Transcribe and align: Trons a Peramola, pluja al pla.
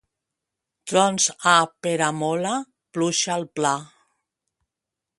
Trons 0.91 1.27
a 1.51 1.53
Peramola, 1.87 2.57
pluja 2.99 3.35
al 3.39 3.49
pla. 3.59 3.79